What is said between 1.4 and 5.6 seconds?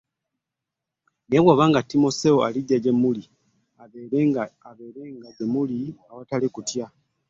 oba nga Timoseewo alijja, mulabe abeerenga gye